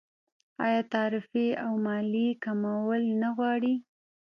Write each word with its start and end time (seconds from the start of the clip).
آیا 0.65 0.81
تعرفې 0.93 1.47
او 1.63 1.71
مالیې 1.85 2.29
کمول 2.43 3.03
نه 3.21 3.29
غواړي؟ 3.37 3.75